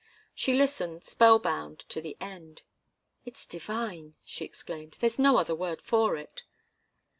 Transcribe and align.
She 0.33 0.55
listened, 0.55 1.03
spell 1.03 1.37
bound, 1.37 1.81
to 1.89 2.01
the 2.01 2.17
end. 2.19 2.63
"It's 3.23 3.45
divine!" 3.45 4.15
she 4.23 4.43
exclaimed. 4.43 4.97
"There's 4.99 5.19
no 5.19 5.37
other 5.37 5.53
word 5.53 5.79
for 5.79 6.15
it." 6.15 6.41